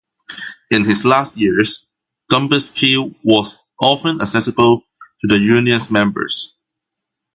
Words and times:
In 0.71 0.83
his 0.83 1.05
last 1.05 1.37
years, 1.37 1.87
Dubinsky 2.31 3.13
was 3.23 3.63
often 3.79 4.19
accessible 4.19 4.79
to 5.19 5.27
the 5.27 5.37
union's 5.37 5.91
members. 5.91 6.57